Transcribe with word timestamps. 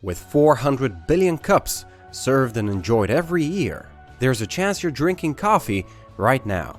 With 0.00 0.18
400 0.18 1.08
billion 1.08 1.36
cups 1.36 1.84
served 2.12 2.56
and 2.56 2.70
enjoyed 2.70 3.10
every 3.10 3.42
year, 3.42 3.90
there's 4.20 4.40
a 4.40 4.46
chance 4.46 4.80
you're 4.80 4.92
drinking 4.92 5.34
coffee 5.34 5.84
right 6.16 6.44
now. 6.46 6.78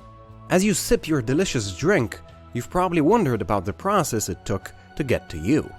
As 0.49 0.63
you 0.63 0.73
sip 0.73 1.05
your 1.05 1.21
delicious 1.21 1.75
drink, 1.75 2.17
you've 2.53 2.69
probably 2.69 3.01
wondered 3.01 3.41
about 3.41 3.65
the 3.65 3.73
process 3.73 4.29
it 4.29 4.45
took 4.45 4.71
to 4.95 5.03
get 5.03 5.29
to 5.29 5.37
you. 5.37 5.69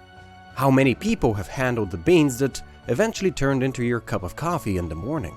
How 0.54 0.70
many 0.70 0.94
people 0.94 1.32
have 1.32 1.48
handled 1.48 1.90
the 1.90 1.96
beans 1.96 2.38
that 2.40 2.62
eventually 2.88 3.30
turned 3.30 3.62
into 3.62 3.84
your 3.84 4.00
cup 4.00 4.22
of 4.22 4.36
coffee 4.36 4.76
in 4.76 4.90
the 4.90 4.94
morning? 4.94 5.34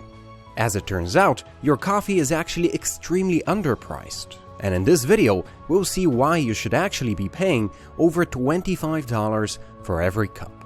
As 0.58 0.76
it 0.76 0.86
turns 0.86 1.16
out, 1.16 1.44
your 1.62 1.78
coffee 1.78 2.20
is 2.20 2.34
actually 2.34 2.76
extremely 2.76 3.42
underpriced. 3.48 4.36
And 4.60 4.76
in 4.76 4.84
this 4.84 5.06
video, 5.06 5.46
we'll 5.70 5.86
see 5.86 6.08
why 6.08 6.36
you 6.36 6.54
should 6.54 6.74
actually 6.74 7.16
be 7.16 7.30
paying 7.30 7.72
over 7.98 8.26
$25 8.26 9.58
for 9.84 10.02
every 10.02 10.28
cup. 10.28 10.63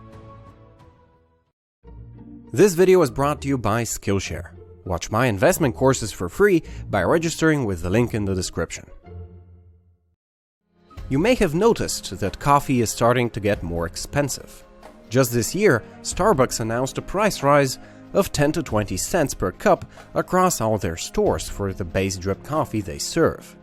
This 2.57 2.73
video 2.73 3.03
is 3.03 3.11
brought 3.11 3.39
to 3.41 3.47
you 3.47 3.55
by 3.55 3.83
Skillshare. 3.83 4.49
Watch 4.83 5.11
my 5.11 5.27
investment 5.27 5.75
courses 5.75 6.11
for 6.11 6.27
free 6.27 6.63
by 6.89 7.03
registering 7.03 7.65
with 7.65 7.83
the 7.83 7.89
link 7.91 8.15
in 8.15 8.25
the 8.25 8.33
description. 8.33 8.89
You 11.07 11.19
may 11.19 11.35
have 11.35 11.53
noticed 11.53 12.19
that 12.19 12.39
coffee 12.39 12.81
is 12.81 12.89
starting 12.89 13.29
to 13.29 13.39
get 13.39 13.61
more 13.61 13.85
expensive. 13.85 14.63
Just 15.07 15.33
this 15.33 15.53
year, 15.53 15.83
Starbucks 16.01 16.59
announced 16.59 16.97
a 16.97 17.03
price 17.03 17.43
rise 17.43 17.77
of 18.13 18.31
10 18.31 18.53
to 18.53 18.63
20 18.63 18.97
cents 18.97 19.35
per 19.35 19.51
cup 19.51 19.85
across 20.15 20.59
all 20.59 20.79
their 20.79 20.97
stores 20.97 21.47
for 21.47 21.71
the 21.73 21.85
base 21.85 22.17
drip 22.17 22.43
coffee 22.43 22.81
they 22.81 22.97
serve. 22.97 23.55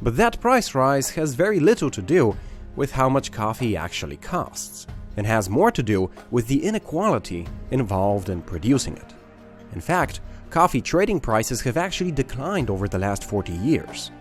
But 0.00 0.16
that 0.16 0.40
price 0.40 0.74
rise 0.74 1.10
has 1.10 1.34
very 1.34 1.60
little 1.60 1.90
to 1.90 2.00
do 2.00 2.34
with 2.76 2.92
how 2.92 3.10
much 3.10 3.30
coffee 3.30 3.76
actually 3.76 4.16
costs, 4.16 4.86
and 5.18 5.26
has 5.26 5.50
more 5.50 5.72
to 5.72 5.82
do 5.82 6.08
with 6.30 6.46
the 6.46 6.62
inequality 6.64 7.44
involved 7.72 8.28
in 8.28 8.40
producing 8.40 8.96
it. 8.96 9.14
In 9.74 9.80
fact, 9.80 10.20
coffee 10.48 10.80
trading 10.80 11.18
prices 11.18 11.60
have 11.62 11.76
actually 11.76 12.12
declined 12.12 12.70
over 12.70 12.86
the 12.86 13.00
last 13.00 13.24
40 13.24 13.52
years. 13.52 14.12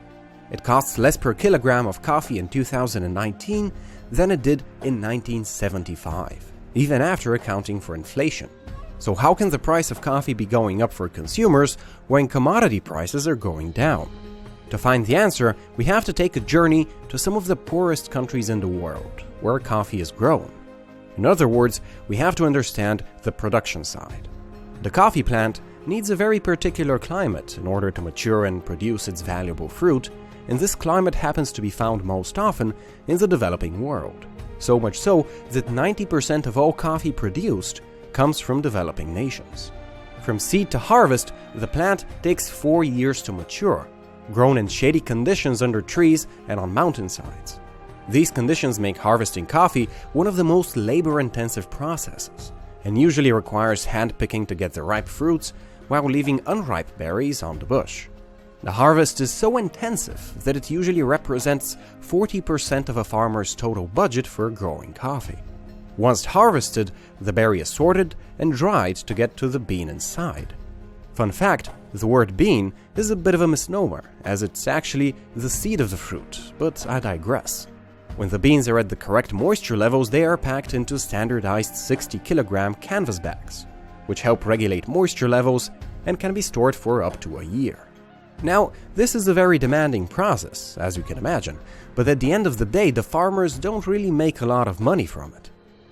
It 0.50 0.64
costs 0.64 0.98
less 0.98 1.16
per 1.16 1.36
kilogram 1.36 1.86
of 1.86 2.02
coffee 2.02 2.40
in 2.40 2.48
2019 2.48 3.72
than 4.12 4.32
it 4.32 4.42
did 4.42 4.62
in 4.82 5.00
1975, 5.00 6.52
even 6.74 7.00
after 7.00 7.36
accounting 7.36 7.80
for 7.80 7.94
inflation. 7.94 8.50
So, 8.98 9.14
how 9.14 9.36
can 9.36 9.52
the 9.52 9.60
price 9.60 9.92
of 9.92 10.02
coffee 10.02 10.34
be 10.34 10.48
going 10.48 10.82
up 10.82 10.92
for 10.92 11.08
consumers 11.08 11.78
when 12.08 12.28
commodity 12.28 12.80
prices 12.80 13.28
are 13.28 13.36
going 13.36 13.70
down? 13.70 14.10
To 14.72 14.80
find 14.80 15.06
the 15.06 15.16
answer, 15.16 15.56
we 15.76 15.86
have 15.86 16.06
to 16.06 16.14
take 16.14 16.38
a 16.38 16.40
journey 16.56 16.88
to 17.10 17.20
some 17.20 17.36
of 17.36 17.46
the 17.46 17.56
poorest 17.56 18.10
countries 18.10 18.50
in 18.50 18.60
the 18.60 18.68
world 18.68 19.24
where 19.42 19.60
coffee 19.60 20.02
is 20.02 20.10
grown. 20.10 20.57
In 21.18 21.26
other 21.26 21.48
words, 21.48 21.82
we 22.08 22.16
have 22.18 22.36
to 22.36 22.46
understand 22.46 23.04
the 23.24 23.32
production 23.32 23.84
side. 23.84 24.28
The 24.84 24.92
coffee 24.92 25.24
plant 25.24 25.62
needs 25.88 26.10
a 26.10 26.16
very 26.16 26.40
particular 26.40 27.00
climate 27.00 27.58
in 27.58 27.66
order 27.66 27.90
to 27.92 28.02
mature 28.02 28.46
and 28.46 28.64
produce 28.64 29.08
its 29.08 29.22
valuable 29.22 29.68
fruit, 29.68 30.12
and 30.48 30.60
this 30.60 30.76
climate 30.76 31.16
happens 31.16 31.52
to 31.54 31.62
be 31.62 31.70
found 31.70 32.04
most 32.04 32.38
often 32.38 32.74
in 33.08 33.18
the 33.18 33.28
developing 33.28 33.82
world. 33.82 34.26
So 34.60 34.80
much 34.80 35.00
so 35.00 35.26
that 35.52 35.68
90% 35.68 36.46
of 36.46 36.58
all 36.58 36.74
coffee 36.74 37.12
produced 37.12 37.82
comes 38.14 38.40
from 38.40 38.62
developing 38.62 39.14
nations. 39.14 39.72
From 40.22 40.40
seed 40.40 40.70
to 40.72 40.80
harvest, 40.80 41.34
the 41.56 41.68
plant 41.68 42.06
takes 42.22 42.50
four 42.50 42.84
years 42.84 43.22
to 43.24 43.32
mature, 43.32 43.88
grown 44.32 44.58
in 44.58 44.68
shady 44.68 45.00
conditions 45.00 45.62
under 45.62 45.82
trees 45.82 46.28
and 46.48 46.60
on 46.60 46.74
mountainsides. 46.74 47.60
These 48.10 48.32
conditions 48.32 48.80
make 48.80 48.98
harvesting 48.98 49.46
coffee 49.46 49.90
one 50.14 50.28
of 50.28 50.38
the 50.38 50.44
most 50.44 50.78
labor 50.78 51.20
intensive 51.20 51.70
processes, 51.70 52.54
and 52.86 52.98
usually 52.98 53.32
requires 53.32 53.84
hand 53.84 54.18
picking 54.18 54.46
to 54.46 54.56
get 54.56 54.74
the 54.74 54.84
ripe 54.84 55.08
fruits 55.08 55.54
while 55.90 56.04
leaving 56.04 56.42
unripe 56.48 56.98
berries 56.98 57.44
on 57.44 57.60
the 57.60 57.66
bush. 57.66 58.08
The 58.64 58.72
harvest 58.72 59.22
is 59.22 59.30
so 59.30 59.58
intensive 59.58 60.34
that 60.44 60.56
it 60.56 60.72
usually 60.72 61.04
represents 61.04 61.78
40% 62.02 62.90
of 62.90 62.98
a 62.98 63.04
farmer's 63.04 63.56
total 63.56 63.88
budget 63.88 64.26
for 64.26 64.50
growing 64.50 64.94
coffee. 64.94 65.38
Once 65.98 66.26
harvested, 66.26 66.92
the 67.22 67.34
berry 67.34 67.60
is 67.60 67.70
sorted 67.70 68.16
and 68.40 68.54
dried 68.54 68.96
to 68.96 69.14
get 69.14 69.36
to 69.38 69.48
the 69.48 69.60
bean 69.60 69.90
inside. 69.90 70.54
Fun 71.14 71.32
fact 71.32 71.70
the 71.94 72.08
word 72.08 72.38
bean 72.38 72.74
is 72.96 73.10
a 73.10 73.16
bit 73.16 73.34
of 73.34 73.42
a 73.42 73.48
misnomer, 73.48 74.04
as 74.24 74.44
it's 74.44 74.68
actually 74.68 75.16
the 75.36 75.50
seed 75.50 75.82
of 75.82 75.90
the 75.90 75.98
fruit, 75.98 76.54
but 76.60 76.86
I 76.88 77.00
digress. 77.00 77.68
When 78.16 78.30
the 78.30 78.40
beans 78.40 78.68
are 78.68 78.80
at 78.80 78.90
the 78.90 78.96
correct 78.96 79.34
moisture 79.34 79.78
levels, 79.78 80.10
they 80.10 80.24
are 80.24 80.38
packed 80.38 80.74
into 80.74 80.98
standardized 80.98 81.76
60 81.76 82.20
kilogram 82.20 82.74
canvas 82.76 83.20
bags, 83.20 83.68
which 84.08 84.22
help 84.22 84.46
regulate 84.46 84.88
moisture 84.88 85.30
levels 85.30 85.70
and 86.06 86.20
can 86.20 86.34
be 86.34 86.42
stored 86.42 86.76
for 86.76 87.04
up 87.04 87.20
to 87.22 87.38
a 87.38 87.44
year. 87.44 87.88
Now, 88.44 88.72
this 88.96 89.16
is 89.16 89.28
a 89.28 89.34
very 89.34 89.60
demanding 89.60 90.08
process, 90.08 90.78
as 90.78 90.96
you 90.96 91.04
can 91.04 91.18
imagine, 91.18 91.60
but 91.96 92.08
at 92.08 92.20
the 92.20 92.32
end 92.32 92.48
of 92.48 92.58
the 92.58 92.66
day, 92.66 92.92
the 92.92 93.04
farmers 93.04 93.60
don't 93.60 93.88
really 93.88 94.12
make 94.12 94.42
a 94.42 94.46
lot 94.46 94.68
of 94.68 94.80
money 94.80 95.06
from 95.06 95.34
it. 95.34 95.50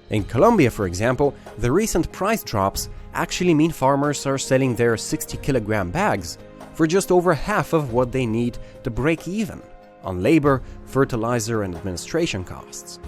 In 0.09 0.23
Colombia, 0.23 0.69
for 0.69 0.85
example, 0.85 1.33
the 1.57 1.71
recent 1.71 2.11
price 2.11 2.43
drops 2.43 2.89
actually 3.13 3.53
mean 3.53 3.71
farmers 3.71 4.25
are 4.25 4.37
selling 4.37 4.75
their 4.75 4.95
60 4.95 5.37
kilogram 5.37 5.89
bags 5.89 6.37
for 6.73 6.85
just 6.85 7.11
over 7.11 7.33
half 7.33 7.73
of 7.73 7.93
what 7.93 8.11
they 8.11 8.25
need 8.25 8.57
to 8.83 8.91
break 8.91 9.27
even 9.27 9.61
on 10.05 10.23
labor, 10.23 10.61
fertilizer, 10.85 11.63
and 11.63 11.75
administration 11.75 12.43
costs. 12.43 12.99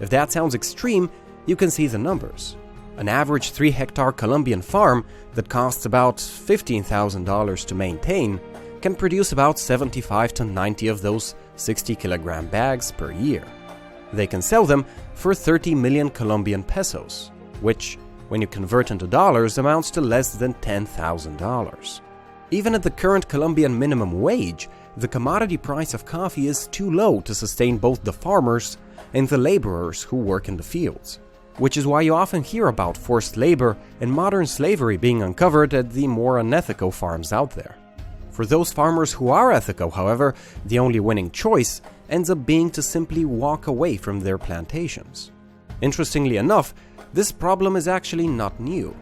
If 0.00 0.10
that 0.10 0.32
sounds 0.32 0.54
extreme, 0.54 1.10
you 1.46 1.56
can 1.56 1.70
see 1.70 1.86
the 1.86 1.98
numbers. 1.98 2.56
An 2.96 3.08
average 3.08 3.50
3 3.50 3.70
hectare 3.70 4.12
Colombian 4.12 4.62
farm 4.62 5.04
that 5.34 5.48
costs 5.48 5.86
about 5.86 6.16
$15,000 6.16 7.66
to 7.66 7.74
maintain 7.74 8.40
can 8.80 8.94
produce 8.94 9.32
about 9.32 9.58
75 9.58 10.32
to 10.34 10.44
90 10.44 10.88
of 10.88 11.02
those 11.02 11.34
60 11.56 11.94
kilogram 11.94 12.46
bags 12.46 12.92
per 12.92 13.12
year. 13.12 13.44
They 14.12 14.26
can 14.26 14.42
sell 14.42 14.64
them 14.64 14.84
for 15.14 15.34
30 15.34 15.74
million 15.74 16.10
Colombian 16.10 16.62
pesos, 16.62 17.30
which, 17.60 17.98
when 18.28 18.40
you 18.40 18.46
convert 18.46 18.90
into 18.90 19.06
dollars, 19.06 19.58
amounts 19.58 19.90
to 19.92 20.00
less 20.00 20.34
than 20.36 20.54
$10,000. 20.54 22.00
Even 22.50 22.74
at 22.74 22.82
the 22.82 22.90
current 22.90 23.28
Colombian 23.28 23.78
minimum 23.78 24.20
wage, 24.20 24.68
the 24.96 25.08
commodity 25.08 25.56
price 25.58 25.92
of 25.92 26.06
coffee 26.06 26.46
is 26.46 26.68
too 26.68 26.90
low 26.90 27.20
to 27.20 27.34
sustain 27.34 27.76
both 27.76 28.02
the 28.02 28.12
farmers 28.12 28.78
and 29.12 29.28
the 29.28 29.36
laborers 29.36 30.02
who 30.02 30.16
work 30.16 30.48
in 30.48 30.56
the 30.56 30.62
fields. 30.62 31.18
Which 31.58 31.76
is 31.76 31.86
why 31.86 32.02
you 32.02 32.14
often 32.14 32.42
hear 32.42 32.68
about 32.68 32.96
forced 32.96 33.36
labor 33.36 33.76
and 34.00 34.10
modern 34.10 34.46
slavery 34.46 34.96
being 34.96 35.22
uncovered 35.22 35.74
at 35.74 35.90
the 35.90 36.06
more 36.06 36.38
unethical 36.38 36.90
farms 36.90 37.32
out 37.32 37.50
there. 37.50 37.76
For 38.30 38.44
those 38.44 38.72
farmers 38.72 39.12
who 39.12 39.28
are 39.28 39.52
ethical, 39.52 39.90
however, 39.90 40.34
the 40.66 40.78
only 40.78 41.00
winning 41.00 41.30
choice 41.30 41.80
ends 42.10 42.28
up 42.28 42.44
being 42.44 42.70
to 42.70 42.82
simply 42.82 43.24
walk 43.24 43.66
away 43.66 43.96
from 43.96 44.20
their 44.20 44.38
plantations. 44.38 45.30
Interestingly 45.80 46.36
enough, 46.36 46.74
this 47.12 47.32
problem 47.32 47.76
is 47.76 47.88
actually 47.88 48.26
not 48.26 48.60
new. 48.60 48.94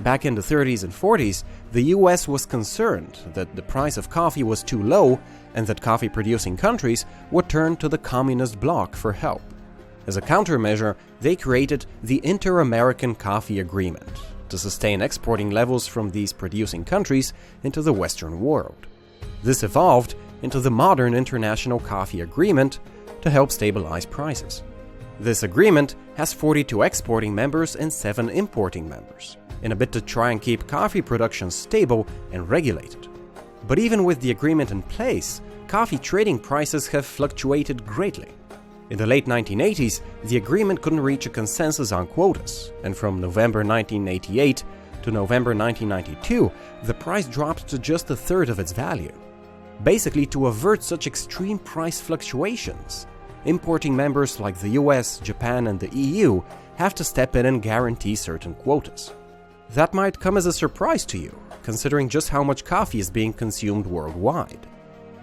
Back 0.00 0.26
in 0.26 0.34
the 0.34 0.42
30s 0.42 0.84
and 0.84 0.92
40s, 0.92 1.44
the 1.72 1.82
US 1.94 2.28
was 2.28 2.44
concerned 2.44 3.18
that 3.32 3.54
the 3.54 3.62
price 3.62 3.96
of 3.96 4.10
coffee 4.10 4.42
was 4.42 4.62
too 4.62 4.82
low 4.82 5.18
and 5.54 5.66
that 5.66 5.80
coffee 5.80 6.08
producing 6.08 6.56
countries 6.56 7.06
would 7.30 7.48
turn 7.48 7.76
to 7.76 7.88
the 7.88 7.98
communist 7.98 8.60
bloc 8.60 8.96
for 8.96 9.12
help. 9.12 9.42
As 10.06 10.16
a 10.16 10.22
countermeasure, 10.22 10.96
they 11.20 11.36
created 11.36 11.86
the 12.02 12.20
Inter-American 12.24 13.14
Coffee 13.14 13.60
Agreement 13.60 14.20
to 14.50 14.58
sustain 14.58 15.00
exporting 15.00 15.50
levels 15.50 15.86
from 15.86 16.10
these 16.10 16.32
producing 16.32 16.84
countries 16.84 17.32
into 17.62 17.80
the 17.80 17.92
Western 17.92 18.40
world. 18.40 18.86
This 19.42 19.62
evolved 19.62 20.16
into 20.42 20.60
the 20.60 20.70
modern 20.70 21.14
International 21.14 21.80
Coffee 21.80 22.20
Agreement 22.20 22.80
to 23.22 23.30
help 23.30 23.50
stabilize 23.50 24.04
prices. 24.04 24.62
This 25.18 25.44
agreement 25.44 25.94
has 26.16 26.32
42 26.32 26.82
exporting 26.82 27.34
members 27.34 27.76
and 27.76 27.90
7 27.90 28.28
importing 28.28 28.86
members, 28.88 29.38
in 29.64 29.72
a 29.72 29.76
bid 29.76 29.92
to 29.92 30.00
try 30.00 30.30
and 30.30 30.40
keep 30.40 30.66
coffee 30.68 31.02
production 31.02 31.50
stable 31.50 32.06
and 32.30 32.48
regulated. 32.48 33.08
But 33.66 33.78
even 33.78 34.04
with 34.04 34.20
the 34.20 34.30
agreement 34.30 34.70
in 34.70 34.82
place, 34.82 35.40
coffee 35.66 35.98
trading 35.98 36.38
prices 36.38 36.86
have 36.88 37.06
fluctuated 37.06 37.84
greatly. 37.84 38.28
In 38.90 38.98
the 38.98 39.06
late 39.06 39.24
1980s, 39.24 40.02
the 40.24 40.36
agreement 40.36 40.82
couldn't 40.82 41.00
reach 41.00 41.26
a 41.26 41.30
consensus 41.30 41.90
on 41.90 42.06
quotas, 42.06 42.72
and 42.84 42.94
from 42.94 43.20
November 43.20 43.64
1988 43.64 44.62
to 45.02 45.10
November 45.10 45.54
1992, 45.54 46.52
the 46.82 46.94
price 46.94 47.26
dropped 47.26 47.66
to 47.68 47.78
just 47.78 48.10
a 48.10 48.16
third 48.16 48.50
of 48.50 48.58
its 48.58 48.72
value. 48.72 49.12
Basically, 49.82 50.26
to 50.26 50.46
avert 50.46 50.82
such 50.82 51.06
extreme 51.06 51.58
price 51.58 52.00
fluctuations, 52.00 53.06
importing 53.46 53.96
members 53.96 54.38
like 54.38 54.58
the 54.58 54.70
US, 54.80 55.18
Japan, 55.18 55.66
and 55.66 55.80
the 55.80 55.94
EU 55.96 56.42
have 56.76 56.94
to 56.94 57.04
step 57.04 57.36
in 57.36 57.46
and 57.46 57.62
guarantee 57.62 58.14
certain 58.14 58.54
quotas. 58.54 59.12
That 59.74 59.92
might 59.92 60.20
come 60.20 60.36
as 60.36 60.46
a 60.46 60.52
surprise 60.52 61.04
to 61.06 61.18
you, 61.18 61.36
considering 61.64 62.08
just 62.08 62.28
how 62.28 62.44
much 62.44 62.64
coffee 62.64 63.00
is 63.00 63.10
being 63.10 63.32
consumed 63.32 63.86
worldwide. 63.86 64.68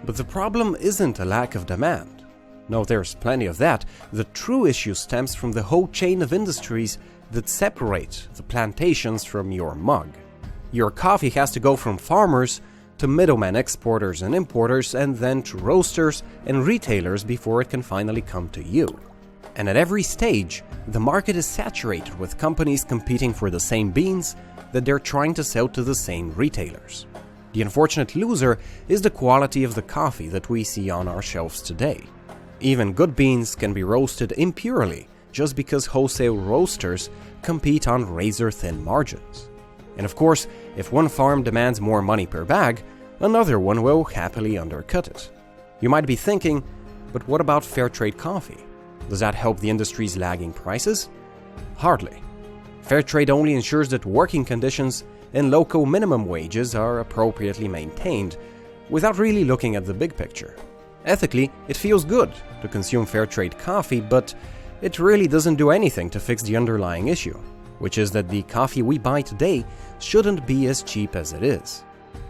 But 0.04 0.18
the 0.18 0.24
problem 0.24 0.76
isn't 0.78 1.20
a 1.20 1.24
lack 1.24 1.54
of 1.54 1.64
demand. 1.64 2.26
No, 2.68 2.84
there's 2.84 3.14
plenty 3.14 3.46
of 3.46 3.56
that. 3.58 3.86
The 4.12 4.24
true 4.24 4.66
issue 4.66 4.92
stems 4.92 5.34
from 5.34 5.52
the 5.52 5.62
whole 5.62 5.88
chain 5.88 6.20
of 6.20 6.34
industries 6.34 6.98
that 7.30 7.48
separate 7.48 8.28
the 8.34 8.42
plantations 8.42 9.24
from 9.24 9.52
your 9.52 9.74
mug. 9.74 10.10
Your 10.70 10.90
coffee 10.90 11.30
has 11.30 11.50
to 11.52 11.60
go 11.60 11.74
from 11.74 11.96
farmers 11.96 12.60
to 12.98 13.08
middlemen, 13.08 13.56
exporters 13.56 14.20
and 14.20 14.34
importers, 14.34 14.94
and 14.94 15.16
then 15.16 15.42
to 15.44 15.56
roasters 15.56 16.22
and 16.44 16.66
retailers 16.66 17.24
before 17.24 17.62
it 17.62 17.70
can 17.70 17.80
finally 17.80 18.20
come 18.20 18.50
to 18.50 18.62
you. 18.62 19.00
And 19.56 19.68
at 19.68 19.76
every 19.76 20.02
stage, 20.02 20.62
the 20.88 21.00
market 21.00 21.36
is 21.36 21.46
saturated 21.46 22.18
with 22.18 22.38
companies 22.38 22.84
competing 22.84 23.32
for 23.32 23.50
the 23.50 23.60
same 23.60 23.90
beans 23.90 24.36
that 24.72 24.84
they're 24.84 24.98
trying 24.98 25.34
to 25.34 25.44
sell 25.44 25.68
to 25.68 25.82
the 25.82 25.94
same 25.94 26.32
retailers. 26.32 27.06
The 27.52 27.62
unfortunate 27.62 28.16
loser 28.16 28.58
is 28.88 29.02
the 29.02 29.10
quality 29.10 29.62
of 29.64 29.74
the 29.74 29.82
coffee 29.82 30.28
that 30.28 30.48
we 30.48 30.64
see 30.64 30.88
on 30.88 31.06
our 31.06 31.20
shelves 31.20 31.60
today. 31.60 32.02
Even 32.60 32.94
good 32.94 33.14
beans 33.14 33.54
can 33.54 33.74
be 33.74 33.84
roasted 33.84 34.32
impurely 34.38 35.08
just 35.32 35.56
because 35.56 35.86
wholesale 35.86 36.36
roasters 36.36 37.10
compete 37.42 37.88
on 37.88 38.10
razor 38.10 38.50
thin 38.50 38.82
margins. 38.82 39.48
And 39.96 40.06
of 40.06 40.16
course, 40.16 40.46
if 40.76 40.92
one 40.92 41.08
farm 41.08 41.42
demands 41.42 41.80
more 41.80 42.00
money 42.00 42.26
per 42.26 42.44
bag, 42.44 42.82
another 43.20 43.58
one 43.58 43.82
will 43.82 44.04
happily 44.04 44.56
undercut 44.56 45.08
it. 45.08 45.30
You 45.80 45.88
might 45.88 46.06
be 46.06 46.16
thinking, 46.16 46.64
but 47.12 47.26
what 47.28 47.40
about 47.40 47.64
fair 47.64 47.88
trade 47.88 48.16
coffee? 48.16 48.64
Does 49.08 49.20
that 49.20 49.34
help 49.34 49.60
the 49.60 49.70
industry's 49.70 50.16
lagging 50.16 50.52
prices? 50.52 51.08
Hardly. 51.76 52.22
Fair 52.82 53.02
trade 53.02 53.30
only 53.30 53.54
ensures 53.54 53.88
that 53.90 54.06
working 54.06 54.44
conditions 54.44 55.04
and 55.34 55.50
local 55.50 55.86
minimum 55.86 56.26
wages 56.26 56.74
are 56.74 57.00
appropriately 57.00 57.68
maintained, 57.68 58.36
without 58.90 59.18
really 59.18 59.44
looking 59.44 59.76
at 59.76 59.84
the 59.84 59.94
big 59.94 60.16
picture. 60.16 60.56
Ethically, 61.04 61.50
it 61.68 61.76
feels 61.76 62.04
good 62.04 62.30
to 62.60 62.68
consume 62.68 63.06
fair 63.06 63.26
trade 63.26 63.58
coffee, 63.58 64.00
but 64.00 64.34
it 64.82 64.98
really 64.98 65.26
doesn't 65.26 65.56
do 65.56 65.70
anything 65.70 66.10
to 66.10 66.20
fix 66.20 66.42
the 66.42 66.56
underlying 66.56 67.08
issue, 67.08 67.38
which 67.78 67.98
is 67.98 68.10
that 68.10 68.28
the 68.28 68.42
coffee 68.42 68.82
we 68.82 68.98
buy 68.98 69.22
today 69.22 69.64
shouldn't 69.98 70.46
be 70.46 70.66
as 70.66 70.82
cheap 70.82 71.16
as 71.16 71.32
it 71.32 71.42
is. 71.42 71.84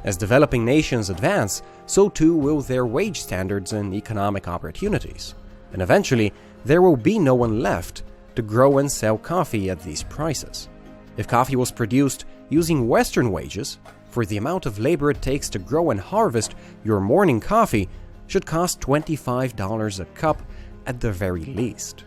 As 0.05 0.17
developing 0.17 0.65
nations 0.65 1.11
advance, 1.11 1.63
so 1.87 2.09
too 2.09 2.37
will 2.37 2.61
their 2.61 2.87
wage 2.87 3.21
standards 3.21 3.73
and 3.73 3.93
economic 3.95 4.49
opportunities. 4.49 5.35
And 5.73 5.83
eventually, 5.83 6.33
there 6.65 6.83
will 6.83 6.97
be 6.97 7.19
no 7.19 7.35
one 7.35 7.61
left 7.61 8.03
to 8.37 8.43
grow 8.43 8.79
and 8.79 8.91
sell 8.91 9.19
coffee 9.19 9.71
at 9.71 9.81
these 9.81 10.03
prices. 10.03 10.69
If 11.17 11.29
coffee 11.29 11.57
was 11.57 11.73
produced 11.73 12.25
using 12.49 12.89
Western 12.89 13.31
wages, 13.31 13.79
for 14.09 14.27
the 14.27 14.37
amount 14.37 14.67
of 14.67 14.79
labor 14.79 15.11
it 15.11 15.23
takes 15.23 15.49
to 15.51 15.59
grow 15.59 15.91
and 15.91 16.01
harvest 16.01 16.55
your 16.85 17.01
morning 17.01 17.41
coffee 17.41 17.89
should 18.27 18.47
cost 18.47 18.81
$25 18.81 20.01
a 20.01 20.05
cup 20.07 20.43
at 20.87 21.01
the 21.01 21.13
very 21.13 21.45
least. 21.45 22.05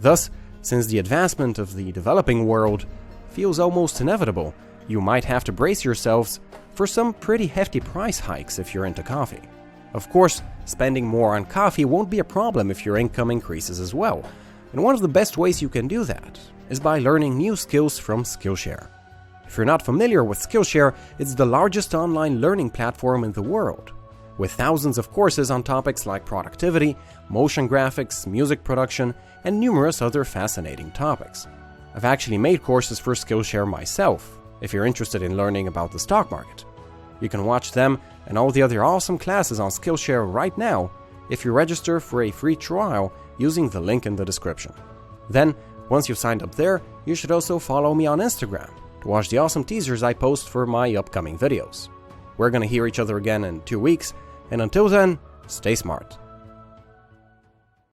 Thus, 0.00 0.30
since 0.62 0.86
the 0.86 0.98
advancement 0.98 1.58
of 1.58 1.74
the 1.74 1.92
developing 1.92 2.46
world 2.46 2.86
feels 3.28 3.58
almost 3.58 4.00
inevitable, 4.00 4.54
you 4.88 5.00
might 5.00 5.24
have 5.24 5.44
to 5.44 5.52
brace 5.52 5.84
yourselves 5.84 6.40
for 6.72 6.86
some 6.86 7.14
pretty 7.14 7.46
hefty 7.46 7.80
price 7.80 8.18
hikes 8.18 8.58
if 8.58 8.74
you're 8.74 8.86
into 8.86 9.02
coffee. 9.02 9.42
Of 9.94 10.10
course, 10.10 10.42
spending 10.64 11.06
more 11.06 11.36
on 11.36 11.44
coffee 11.44 11.84
won't 11.84 12.10
be 12.10 12.18
a 12.18 12.24
problem 12.24 12.70
if 12.70 12.84
your 12.84 12.96
income 12.96 13.30
increases 13.30 13.80
as 13.80 13.94
well, 13.94 14.24
and 14.72 14.82
one 14.82 14.94
of 14.94 15.00
the 15.00 15.08
best 15.08 15.38
ways 15.38 15.62
you 15.62 15.68
can 15.68 15.88
do 15.88 16.04
that 16.04 16.38
is 16.68 16.80
by 16.80 16.98
learning 16.98 17.36
new 17.36 17.56
skills 17.56 17.98
from 17.98 18.24
Skillshare. 18.24 18.88
If 19.46 19.56
you're 19.56 19.64
not 19.64 19.84
familiar 19.84 20.24
with 20.24 20.40
Skillshare, 20.40 20.94
it's 21.18 21.34
the 21.34 21.46
largest 21.46 21.94
online 21.94 22.40
learning 22.40 22.70
platform 22.70 23.22
in 23.24 23.32
the 23.32 23.42
world, 23.42 23.92
with 24.38 24.52
thousands 24.52 24.98
of 24.98 25.12
courses 25.12 25.50
on 25.50 25.62
topics 25.62 26.04
like 26.04 26.26
productivity, 26.26 26.96
motion 27.28 27.68
graphics, 27.68 28.26
music 28.26 28.64
production, 28.64 29.14
and 29.44 29.58
numerous 29.58 30.02
other 30.02 30.24
fascinating 30.24 30.90
topics. 30.90 31.46
I've 31.94 32.04
actually 32.04 32.38
made 32.38 32.62
courses 32.62 32.98
for 32.98 33.14
Skillshare 33.14 33.66
myself, 33.66 34.38
if 34.60 34.72
you're 34.72 34.84
interested 34.84 35.22
in 35.22 35.36
learning 35.36 35.68
about 35.68 35.92
the 35.92 35.98
stock 35.98 36.30
market. 36.30 36.64
You 37.20 37.28
can 37.28 37.44
watch 37.44 37.72
them 37.72 38.00
and 38.26 38.36
all 38.36 38.50
the 38.50 38.62
other 38.62 38.84
awesome 38.84 39.18
classes 39.18 39.60
on 39.60 39.70
Skillshare 39.70 40.32
right 40.32 40.56
now 40.58 40.90
if 41.30 41.44
you 41.44 41.52
register 41.52 42.00
for 42.00 42.22
a 42.22 42.30
free 42.30 42.56
trial 42.56 43.12
using 43.38 43.68
the 43.68 43.80
link 43.80 44.06
in 44.06 44.16
the 44.16 44.24
description. 44.24 44.72
Then, 45.28 45.54
once 45.88 46.08
you've 46.08 46.18
signed 46.18 46.42
up 46.42 46.54
there, 46.54 46.82
you 47.04 47.14
should 47.14 47.30
also 47.30 47.58
follow 47.58 47.94
me 47.94 48.06
on 48.06 48.18
Instagram 48.18 48.70
to 49.00 49.08
watch 49.08 49.28
the 49.28 49.38
awesome 49.38 49.64
teasers 49.64 50.02
I 50.02 50.12
post 50.12 50.48
for 50.48 50.66
my 50.66 50.94
upcoming 50.96 51.38
videos. 51.38 51.88
We're 52.36 52.50
gonna 52.50 52.66
hear 52.66 52.86
each 52.86 52.98
other 52.98 53.16
again 53.16 53.44
in 53.44 53.60
two 53.62 53.80
weeks, 53.80 54.14
and 54.50 54.60
until 54.60 54.88
then, 54.88 55.18
stay 55.46 55.74
smart. 55.74 56.18